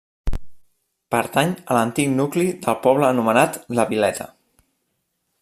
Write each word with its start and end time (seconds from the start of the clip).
Pertany 1.15 1.53
a 1.59 1.77
l'antic 1.79 2.09
nucli 2.15 2.47
del 2.65 2.79
poble 2.87 3.09
anomenat 3.11 3.61
la 3.81 3.87
Vileta. 3.93 4.31